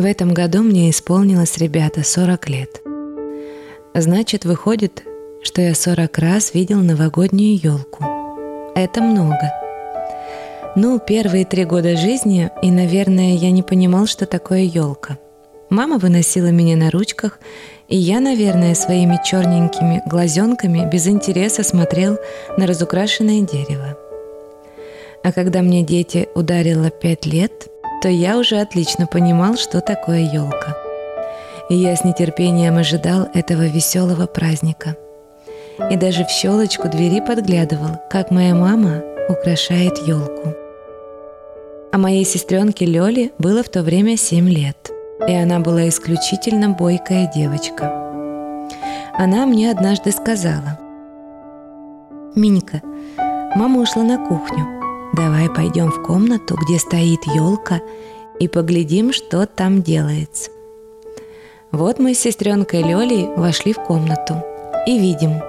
В 0.00 0.04
этом 0.06 0.32
году 0.32 0.62
мне 0.62 0.88
исполнилось, 0.88 1.58
ребята, 1.58 2.02
40 2.02 2.48
лет. 2.48 2.80
Значит, 3.92 4.46
выходит, 4.46 5.04
что 5.42 5.60
я 5.60 5.74
40 5.74 6.16
раз 6.16 6.54
видел 6.54 6.78
новогоднюю 6.78 7.60
елку. 7.62 8.04
Это 8.74 9.02
много. 9.02 9.52
Ну, 10.74 10.98
первые 11.06 11.44
три 11.44 11.66
года 11.66 11.98
жизни, 11.98 12.50
и, 12.62 12.70
наверное, 12.70 13.34
я 13.34 13.50
не 13.50 13.62
понимал, 13.62 14.06
что 14.06 14.24
такое 14.24 14.60
елка. 14.60 15.18
Мама 15.68 15.98
выносила 15.98 16.50
меня 16.50 16.76
на 16.76 16.90
ручках, 16.90 17.38
и 17.88 17.96
я, 17.98 18.20
наверное, 18.20 18.74
своими 18.74 19.20
черненькими 19.22 20.00
глазенками 20.06 20.88
без 20.90 21.08
интереса 21.08 21.62
смотрел 21.62 22.16
на 22.56 22.66
разукрашенное 22.66 23.42
дерево. 23.42 23.98
А 25.22 25.30
когда 25.32 25.60
мне 25.60 25.82
дети 25.82 26.26
ударило 26.34 26.88
пять 26.88 27.26
лет, 27.26 27.69
то 28.00 28.08
я 28.08 28.38
уже 28.38 28.58
отлично 28.60 29.06
понимал, 29.06 29.56
что 29.56 29.80
такое 29.80 30.20
елка. 30.20 30.76
И 31.68 31.74
я 31.74 31.94
с 31.94 32.04
нетерпением 32.04 32.78
ожидал 32.78 33.28
этого 33.34 33.66
веселого 33.66 34.26
праздника. 34.26 34.96
И 35.90 35.96
даже 35.96 36.24
в 36.24 36.28
щелочку 36.28 36.88
двери 36.88 37.20
подглядывал, 37.20 38.00
как 38.10 38.30
моя 38.30 38.54
мама 38.54 39.02
украшает 39.28 39.98
елку. 39.98 40.54
А 41.92 41.98
моей 41.98 42.24
сестренке 42.24 42.86
Лёле 42.86 43.30
было 43.38 43.62
в 43.62 43.68
то 43.68 43.82
время 43.82 44.16
7 44.16 44.48
лет, 44.48 44.90
и 45.26 45.32
она 45.32 45.60
была 45.60 45.88
исключительно 45.88 46.70
бойкая 46.70 47.30
девочка. 47.34 47.92
Она 49.16 49.44
мне 49.46 49.70
однажды 49.70 50.12
сказала, 50.12 50.78
«Минька, 52.34 52.80
мама 53.56 53.80
ушла 53.80 54.02
на 54.02 54.18
кухню, 54.18 54.79
Давай 55.12 55.50
пойдем 55.50 55.90
в 55.90 56.02
комнату, 56.02 56.56
где 56.56 56.78
стоит 56.78 57.24
елка, 57.24 57.80
и 58.38 58.46
поглядим, 58.46 59.12
что 59.12 59.44
там 59.46 59.82
делается. 59.82 60.50
Вот 61.72 61.98
мы 61.98 62.14
с 62.14 62.20
сестренкой 62.20 62.82
Лёлей 62.82 63.28
вошли 63.36 63.72
в 63.72 63.80
комнату 63.84 64.42
и 64.86 64.98
видим, 64.98 65.42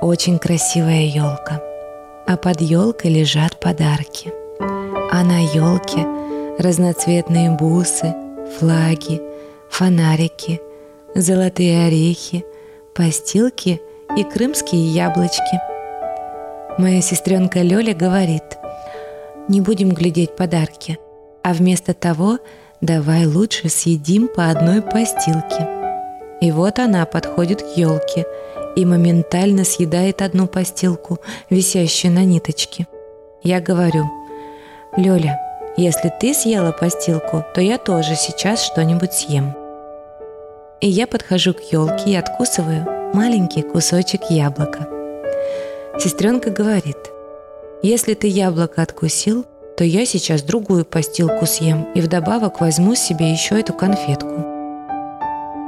очень 0.00 0.38
красивая 0.38 1.06
елка, 1.06 1.60
а 2.26 2.36
под 2.36 2.60
елкой 2.60 3.10
лежат 3.10 3.60
подарки. 3.60 4.32
А 4.60 5.22
на 5.22 5.40
елке 5.40 6.06
разноцветные 6.58 7.50
бусы, 7.50 8.14
флаги, 8.58 9.20
фонарики, 9.68 10.60
золотые 11.14 11.86
орехи, 11.86 12.44
постилки 12.94 13.80
и 14.16 14.24
крымские 14.24 14.86
яблочки. 14.86 15.60
Моя 16.78 17.00
сестренка 17.00 17.60
Лёля 17.60 17.94
говорит– 17.94 18.44
не 19.48 19.60
будем 19.60 19.90
глядеть 19.90 20.36
подарки, 20.36 20.98
а 21.42 21.52
вместо 21.52 21.94
того 21.94 22.38
давай 22.80 23.26
лучше 23.26 23.68
съедим 23.68 24.28
по 24.28 24.50
одной 24.50 24.82
постилке. 24.82 25.68
И 26.40 26.50
вот 26.50 26.78
она 26.78 27.04
подходит 27.06 27.62
к 27.62 27.76
елке 27.76 28.26
и 28.76 28.84
моментально 28.84 29.64
съедает 29.64 30.22
одну 30.22 30.46
постилку, 30.46 31.18
висящую 31.50 32.12
на 32.12 32.24
ниточке. 32.24 32.86
Я 33.42 33.60
говорю, 33.60 34.04
Лёля, 34.96 35.40
если 35.76 36.12
ты 36.20 36.34
съела 36.34 36.72
постилку, 36.72 37.44
то 37.54 37.60
я 37.60 37.78
тоже 37.78 38.14
сейчас 38.16 38.62
что-нибудь 38.62 39.12
съем. 39.12 39.54
И 40.80 40.88
я 40.88 41.06
подхожу 41.06 41.54
к 41.54 41.60
елке 41.72 42.10
и 42.10 42.16
откусываю 42.16 43.12
маленький 43.14 43.62
кусочек 43.62 44.22
яблока. 44.30 44.88
Сестренка 45.98 46.50
говорит– 46.50 46.96
если 47.84 48.14
ты 48.14 48.28
яблоко 48.28 48.80
откусил, 48.80 49.44
то 49.76 49.84
я 49.84 50.06
сейчас 50.06 50.42
другую 50.42 50.86
постилку 50.86 51.44
съем 51.44 51.86
и 51.94 52.00
вдобавок 52.00 52.62
возьму 52.62 52.94
себе 52.94 53.30
еще 53.30 53.60
эту 53.60 53.74
конфетку. 53.74 54.42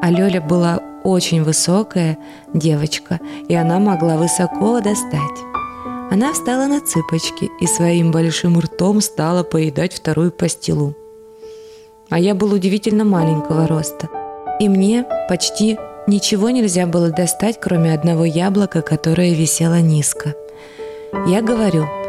А 0.00 0.10
Лёля 0.10 0.40
была 0.40 0.80
очень 1.02 1.42
высокая 1.42 2.16
девочка, 2.52 3.18
и 3.48 3.54
она 3.56 3.80
могла 3.80 4.16
высоко 4.16 4.80
достать. 4.80 5.38
Она 6.12 6.32
встала 6.32 6.66
на 6.66 6.80
цыпочки 6.80 7.50
и 7.60 7.66
своим 7.66 8.12
большим 8.12 8.60
ртом 8.60 9.00
стала 9.00 9.42
поедать 9.42 9.92
вторую 9.92 10.30
постилу. 10.30 10.94
А 12.10 12.20
я 12.20 12.36
был 12.36 12.52
удивительно 12.52 13.04
маленького 13.04 13.66
роста, 13.66 14.08
и 14.60 14.68
мне 14.68 15.04
почти 15.28 15.78
ничего 16.06 16.50
нельзя 16.50 16.86
было 16.86 17.10
достать, 17.10 17.58
кроме 17.60 17.92
одного 17.92 18.24
яблока, 18.24 18.82
которое 18.82 19.34
висело 19.34 19.80
низко. 19.80 20.34
Я 21.26 21.42
говорю– 21.42 21.88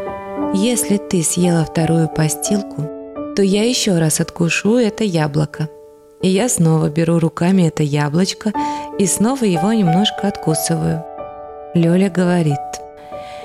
если 0.54 0.96
ты 0.96 1.22
съела 1.22 1.64
вторую 1.64 2.08
постилку, 2.08 2.82
то 3.36 3.42
я 3.42 3.64
еще 3.64 3.98
раз 3.98 4.20
откушу 4.20 4.78
это 4.78 5.04
яблоко. 5.04 5.68
И 6.22 6.28
я 6.28 6.48
снова 6.48 6.88
беру 6.88 7.18
руками 7.18 7.68
это 7.68 7.82
яблочко 7.82 8.52
и 8.98 9.06
снова 9.06 9.44
его 9.44 9.72
немножко 9.72 10.28
откусываю. 10.28 11.04
Лёля 11.74 12.08
говорит, 12.08 12.58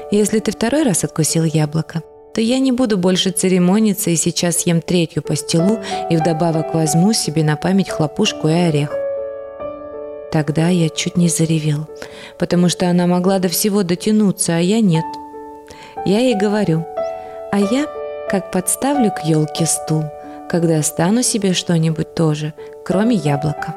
если 0.09 0.39
ты 0.39 0.51
второй 0.51 0.83
раз 0.83 1.03
откусил 1.03 1.43
яблоко, 1.43 2.01
то 2.33 2.39
я 2.39 2.59
не 2.59 2.71
буду 2.71 2.97
больше 2.97 3.31
церемониться 3.31 4.09
и 4.09 4.15
сейчас 4.15 4.59
съем 4.59 4.81
третью 4.81 5.21
постилу 5.21 5.79
и 6.09 6.15
вдобавок 6.15 6.73
возьму 6.73 7.11
себе 7.11 7.43
на 7.43 7.57
память 7.57 7.89
хлопушку 7.89 8.47
и 8.47 8.53
орех. 8.53 8.93
Тогда 10.31 10.69
я 10.69 10.87
чуть 10.87 11.17
не 11.17 11.27
заревел, 11.27 11.89
потому 12.39 12.69
что 12.69 12.89
она 12.89 13.05
могла 13.05 13.39
до 13.39 13.49
всего 13.49 13.83
дотянуться, 13.83 14.55
а 14.55 14.59
я 14.59 14.79
нет– 14.79 15.03
я 16.05 16.19
ей 16.19 16.35
говорю, 16.35 16.85
а 17.51 17.59
я 17.59 17.85
как 18.29 18.49
подставлю 18.51 19.11
к 19.11 19.25
елке 19.25 19.65
стул, 19.65 20.03
когда 20.49 20.81
стану 20.81 21.21
себе 21.21 21.53
что-нибудь 21.53 22.15
тоже, 22.15 22.53
кроме 22.85 23.15
яблока. 23.15 23.75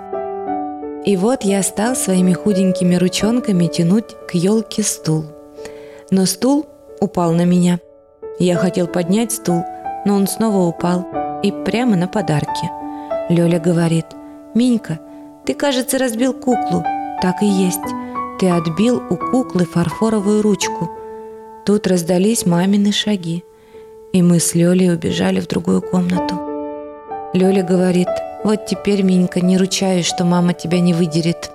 И 1.05 1.17
вот 1.17 1.43
я 1.43 1.63
стал 1.63 1.97
своими 1.97 2.33
худенькими 2.33 2.95
ручонками 2.95 3.67
тянуть 3.67 4.15
к 4.29 4.35
елке 4.35 4.83
стул. 4.83 5.25
Но 6.11 6.25
стул 6.25 6.67
упал 7.01 7.33
на 7.33 7.45
меня. 7.45 7.81
Я 8.39 8.57
хотел 8.57 8.87
поднять 8.87 9.33
стул, 9.33 9.65
но 10.07 10.15
он 10.15 10.27
снова 10.27 10.67
упал 10.67 11.05
и 11.43 11.53
прямо 11.53 11.97
на 11.97 12.09
подарки. 12.09 12.71
Лёля 13.29 13.59
говорит, 13.59 14.07
«Минька, 14.55 14.99
ты, 15.45 15.55
кажется, 15.55 15.99
разбил 15.99 16.33
куклу». 16.33 16.85
Так 17.21 17.43
и 17.43 17.47
есть. 17.47 17.81
Ты 18.39 18.51
отбил 18.51 19.03
у 19.11 19.17
куклы 19.17 19.65
фарфоровую 19.65 20.43
ручку– 20.43 20.91
Тут 21.65 21.87
раздались 21.87 22.45
мамины 22.45 22.93
шаги, 22.93 23.43
и 24.13 24.23
мы 24.23 24.39
с 24.39 24.55
Лёлей 24.55 24.93
убежали 24.93 25.41
в 25.41 25.47
другую 25.47 25.81
комнату. 25.81 26.35
Лёля 27.33 27.63
говорит, 27.63 28.09
вот 28.45 28.67
теперь, 28.67 29.03
Минька, 29.03 29.41
не 29.41 29.57
ручаюсь, 29.57 30.05
что 30.05 30.25
мама 30.25 30.53
тебя 30.53 30.81
не 30.81 30.93
выдерет. 30.93 31.51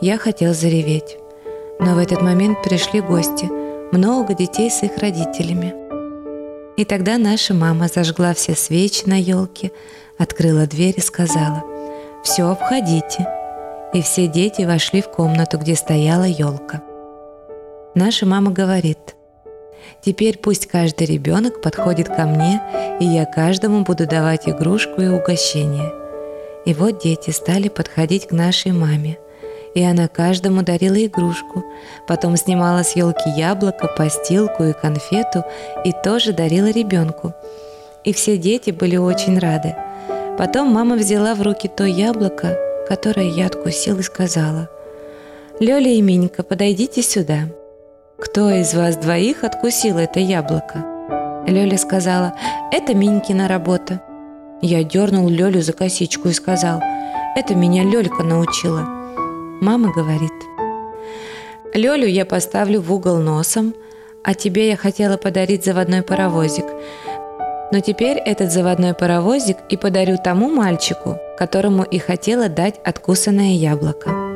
Я 0.00 0.18
хотел 0.18 0.54
зареветь. 0.54 1.18
Но 1.80 1.96
в 1.96 1.98
этот 1.98 2.22
момент 2.22 2.62
пришли 2.62 3.00
гости, 3.00 3.50
много 3.92 4.34
детей 4.34 4.70
с 4.70 4.84
их 4.84 4.96
родителями. 4.98 5.74
И 6.76 6.84
тогда 6.84 7.18
наша 7.18 7.54
мама 7.54 7.88
зажгла 7.88 8.34
все 8.34 8.54
свечи 8.54 9.02
на 9.06 9.20
елке, 9.20 9.72
открыла 10.16 10.68
дверь 10.68 10.94
и 10.96 11.00
сказала, 11.00 11.64
«Все, 12.22 12.54
входите». 12.54 13.26
И 13.92 14.02
все 14.02 14.28
дети 14.28 14.62
вошли 14.62 15.02
в 15.02 15.08
комнату, 15.08 15.58
где 15.58 15.74
стояла 15.74 16.24
елка. 16.24 16.82
Наша 17.94 18.26
мама 18.26 18.50
говорит, 18.50 19.14
Теперь 20.02 20.38
пусть 20.38 20.66
каждый 20.66 21.06
ребенок 21.06 21.62
подходит 21.62 22.08
ко 22.08 22.24
мне, 22.24 22.60
и 23.00 23.04
я 23.04 23.24
каждому 23.24 23.84
буду 23.84 24.06
давать 24.06 24.48
игрушку 24.48 25.00
и 25.00 25.08
угощение. 25.08 25.92
И 26.66 26.74
вот 26.74 27.02
дети 27.02 27.30
стали 27.30 27.68
подходить 27.68 28.28
к 28.28 28.32
нашей 28.32 28.72
маме, 28.72 29.18
и 29.74 29.82
она 29.82 30.08
каждому 30.08 30.62
дарила 30.62 31.04
игрушку, 31.04 31.64
потом 32.06 32.36
снимала 32.36 32.82
с 32.82 32.96
елки 32.96 33.28
яблоко, 33.36 33.88
постилку 33.88 34.64
и 34.64 34.72
конфету 34.72 35.44
и 35.84 35.92
тоже 36.04 36.32
дарила 36.32 36.70
ребенку. 36.70 37.34
И 38.04 38.12
все 38.12 38.36
дети 38.36 38.70
были 38.70 38.96
очень 38.96 39.38
рады. 39.38 39.74
Потом 40.38 40.68
мама 40.68 40.96
взяла 40.96 41.34
в 41.34 41.42
руки 41.42 41.68
то 41.68 41.84
яблоко, 41.84 42.58
которое 42.88 43.28
я 43.28 43.46
откусил 43.46 43.98
и 43.98 44.02
сказала, 44.02 44.68
«Лёля 45.60 45.90
и 45.90 46.02
Минька, 46.02 46.42
подойдите 46.42 47.02
сюда». 47.02 47.48
«Кто 48.24 48.50
из 48.50 48.72
вас 48.74 48.96
двоих 48.96 49.44
откусил 49.44 49.98
это 49.98 50.18
яблоко?» 50.18 51.44
Лёля 51.46 51.76
сказала, 51.76 52.32
«Это 52.72 52.94
Минькина 52.94 53.48
работа». 53.48 54.00
Я 54.62 54.82
дернул 54.82 55.28
Лёлю 55.28 55.60
за 55.60 55.74
косичку 55.74 56.28
и 56.28 56.32
сказал, 56.32 56.80
«Это 57.36 57.54
меня 57.54 57.84
Лёлька 57.84 58.22
научила». 58.22 58.80
Мама 59.60 59.92
говорит, 59.92 60.32
«Лёлю 61.74 62.06
я 62.06 62.24
поставлю 62.24 62.80
в 62.80 62.90
угол 62.92 63.18
носом, 63.18 63.74
а 64.24 64.32
тебе 64.32 64.68
я 64.68 64.76
хотела 64.76 65.18
подарить 65.18 65.64
заводной 65.64 66.02
паровозик. 66.02 66.64
Но 67.72 67.80
теперь 67.80 68.16
этот 68.16 68.50
заводной 68.50 68.94
паровозик 68.94 69.58
и 69.68 69.76
подарю 69.76 70.16
тому 70.16 70.48
мальчику, 70.48 71.18
которому 71.36 71.82
и 71.82 71.98
хотела 71.98 72.48
дать 72.48 72.80
откусанное 72.84 73.52
яблоко» 73.52 74.33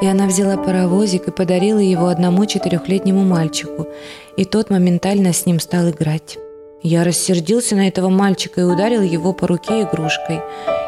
и 0.00 0.06
она 0.06 0.26
взяла 0.26 0.56
паровозик 0.56 1.28
и 1.28 1.30
подарила 1.32 1.78
его 1.78 2.06
одному 2.08 2.46
четырехлетнему 2.46 3.24
мальчику, 3.24 3.88
и 4.36 4.44
тот 4.44 4.70
моментально 4.70 5.32
с 5.32 5.46
ним 5.46 5.60
стал 5.60 5.90
играть. 5.90 6.38
Я 6.82 7.02
рассердился 7.02 7.74
на 7.74 7.88
этого 7.88 8.08
мальчика 8.08 8.60
и 8.60 8.64
ударил 8.64 9.02
его 9.02 9.32
по 9.32 9.48
руке 9.48 9.82
игрушкой. 9.82 10.40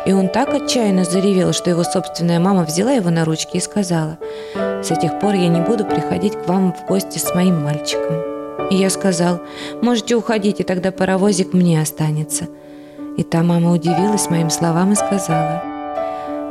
И 0.06 0.12
он 0.12 0.28
так 0.28 0.54
отчаянно 0.54 1.04
заревел, 1.04 1.52
что 1.52 1.68
его 1.68 1.82
собственная 1.82 2.38
мама 2.38 2.64
взяла 2.64 2.92
его 2.92 3.10
на 3.10 3.24
ручки 3.24 3.56
и 3.56 3.60
сказала, 3.60 4.18
«С 4.54 4.90
этих 4.90 5.18
пор 5.18 5.34
я 5.34 5.48
не 5.48 5.60
буду 5.60 5.84
приходить 5.84 6.34
к 6.34 6.46
вам 6.46 6.72
в 6.72 6.86
гости 6.86 7.18
с 7.18 7.34
моим 7.34 7.62
мальчиком». 7.62 8.68
И 8.70 8.76
я 8.76 8.88
сказал, 8.88 9.40
«Можете 9.82 10.14
уходить, 10.14 10.60
и 10.60 10.64
тогда 10.64 10.92
паровозик 10.92 11.52
мне 11.52 11.80
останется». 11.80 12.46
И 13.16 13.24
та 13.24 13.42
мама 13.42 13.72
удивилась 13.72 14.30
моим 14.30 14.48
словам 14.48 14.92
и 14.92 14.96
сказала, 14.96 15.62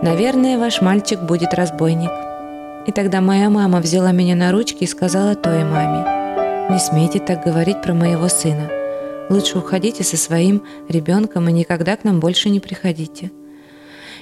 «Наверное, 0.04 0.60
ваш 0.60 0.82
мальчик 0.82 1.22
будет 1.22 1.54
разбойник». 1.54 2.12
И 2.88 2.92
тогда 2.92 3.22
моя 3.22 3.50
мама 3.50 3.80
взяла 3.80 4.12
меня 4.12 4.36
на 4.36 4.52
ручки 4.52 4.84
и 4.84 4.88
сказала 4.88 5.36
той 5.36 5.64
маме, 5.64 6.70
«Не 6.70 6.80
смейте 6.80 7.20
так 7.20 7.44
говорить 7.44 7.82
про 7.82 7.94
моего 7.94 8.28
сына. 8.28 8.70
Лучше 9.30 9.58
уходите 9.58 10.04
со 10.04 10.18
своим 10.18 10.64
ребенком 10.88 11.50
и 11.50 11.52
никогда 11.52 11.96
к 11.96 12.04
нам 12.04 12.20
больше 12.20 12.50
не 12.50 12.60
приходите». 12.60 13.32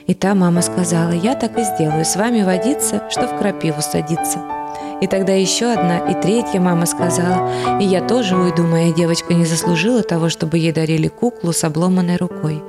И 0.05 0.13
та 0.13 0.35
мама 0.35 0.61
сказала, 0.61 1.11
«Я 1.11 1.35
так 1.35 1.57
и 1.57 1.63
сделаю, 1.63 2.05
с 2.05 2.15
вами 2.15 2.41
водиться, 2.41 3.03
что 3.09 3.27
в 3.27 3.37
крапиву 3.37 3.81
садиться». 3.81 4.56
И 4.99 5.05
тогда 5.05 5.33
еще 5.33 5.67
одна 5.67 5.99
и 5.99 6.19
третья 6.19 6.59
мама 6.59 6.87
сказала, 6.87 7.79
«И 7.79 7.83
я 7.83 8.01
тоже 8.01 8.35
уйду, 8.35 8.63
моя 8.63 8.91
девочка 8.91 9.35
не 9.35 9.45
заслужила 9.45 10.01
того, 10.01 10.29
чтобы 10.29 10.57
ей 10.57 10.71
дарили 10.71 11.07
куклу 11.07 11.53
с 11.53 11.63
обломанной 11.63 12.17
рукой». 12.17 12.63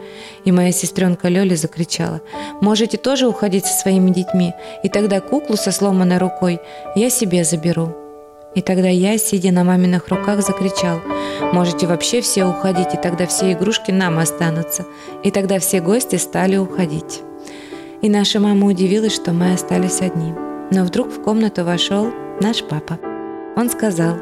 И 0.44 0.52
моя 0.52 0.72
сестренка 0.72 1.28
Лёля 1.28 1.56
закричала, 1.56 2.20
«Можете 2.60 2.98
тоже 2.98 3.26
уходить 3.26 3.64
со 3.64 3.80
своими 3.80 4.10
детьми, 4.10 4.52
и 4.82 4.90
тогда 4.90 5.20
куклу 5.20 5.56
со 5.56 5.72
сломанной 5.72 6.18
рукой 6.18 6.60
я 6.94 7.08
себе 7.08 7.44
заберу». 7.44 7.94
И 8.54 8.60
тогда 8.60 8.88
я, 8.88 9.16
сидя 9.18 9.52
на 9.52 9.64
маминых 9.64 10.08
руках, 10.08 10.42
закричал, 10.42 11.00
«Можете 11.52 11.86
вообще 11.86 12.20
все 12.20 12.44
уходить, 12.44 12.92
и 12.92 12.98
тогда 12.98 13.26
все 13.26 13.52
игрушки 13.52 13.90
нам 13.90 14.18
останутся». 14.18 14.84
И 15.22 15.30
тогда 15.30 15.58
все 15.58 15.80
гости 15.80 16.16
стали 16.16 16.56
уходить. 16.56 17.22
И 18.02 18.08
наша 18.08 18.38
мама 18.38 18.66
удивилась, 18.66 19.14
что 19.14 19.32
мы 19.32 19.52
остались 19.52 20.00
одни. 20.00 20.47
Но 20.70 20.84
вдруг 20.84 21.08
в 21.08 21.22
комнату 21.22 21.64
вошел 21.64 22.08
наш 22.40 22.62
папа. 22.62 22.98
Он 23.56 23.70
сказал, 23.70 24.16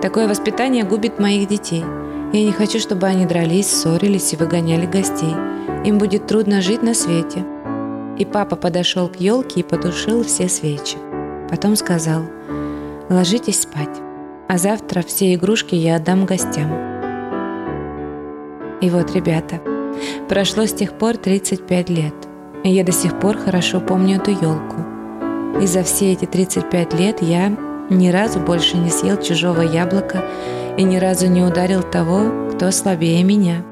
«Такое 0.00 0.28
воспитание 0.28 0.84
губит 0.84 1.18
моих 1.18 1.48
детей. 1.48 1.84
Я 2.32 2.44
не 2.44 2.52
хочу, 2.52 2.78
чтобы 2.78 3.06
они 3.06 3.26
дрались, 3.26 3.68
ссорились 3.68 4.32
и 4.32 4.36
выгоняли 4.36 4.86
гостей. 4.86 5.34
Им 5.84 5.98
будет 5.98 6.26
трудно 6.26 6.60
жить 6.60 6.82
на 6.82 6.94
свете». 6.94 7.44
И 8.18 8.24
папа 8.24 8.56
подошел 8.56 9.08
к 9.08 9.16
елке 9.16 9.60
и 9.60 9.62
потушил 9.62 10.24
все 10.24 10.48
свечи. 10.48 10.96
Потом 11.50 11.76
сказал, 11.76 12.22
«Ложитесь 13.08 13.62
спать, 13.62 14.00
а 14.48 14.58
завтра 14.58 15.02
все 15.02 15.34
игрушки 15.34 15.74
я 15.74 15.96
отдам 15.96 16.24
гостям». 16.24 16.70
И 18.80 18.90
вот, 18.90 19.14
ребята, 19.14 19.60
прошло 20.28 20.66
с 20.66 20.72
тех 20.72 20.92
пор 20.92 21.16
35 21.16 21.90
лет– 21.90 22.14
и 22.66 22.70
я 22.70 22.82
до 22.82 22.90
сих 22.90 23.18
пор 23.20 23.38
хорошо 23.38 23.80
помню 23.80 24.16
эту 24.16 24.32
елку. 24.32 24.95
И 25.60 25.66
за 25.66 25.82
все 25.82 26.12
эти 26.12 26.26
35 26.26 26.94
лет 26.94 27.22
я 27.22 27.50
ни 27.90 28.08
разу 28.08 28.40
больше 28.40 28.76
не 28.76 28.90
съел 28.90 29.20
чужого 29.22 29.62
яблока 29.62 30.22
и 30.76 30.82
ни 30.82 30.96
разу 30.98 31.28
не 31.28 31.42
ударил 31.42 31.82
того, 31.82 32.50
кто 32.52 32.70
слабее 32.70 33.22
меня. 33.24 33.62